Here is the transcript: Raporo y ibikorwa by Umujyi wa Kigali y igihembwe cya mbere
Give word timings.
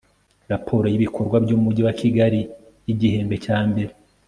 Raporo 0.51 0.85
y 0.89 0.95
ibikorwa 0.99 1.37
by 1.43 1.51
Umujyi 1.55 1.81
wa 1.87 1.93
Kigali 1.99 2.41
y 2.85 2.89
igihembwe 2.93 3.35
cya 3.45 3.57
mbere 3.69 3.91